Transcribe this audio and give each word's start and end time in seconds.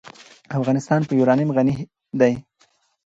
افغانستان 0.59 1.01
په 1.07 1.13
یورانیم 1.19 1.49
غني 1.55 1.75
دی. 2.19 2.33